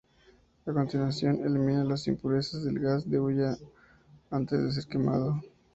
A 0.65 0.73
continuación, 0.73 1.45
elimina 1.45 1.83
las 1.83 2.07
impurezas 2.07 2.63
del 2.63 2.79
gas 2.79 3.07
de 3.07 3.19
hulla 3.19 3.55
antes 4.31 4.59
de 4.59 4.71
ser 4.71 4.85
quemado. 4.87 5.39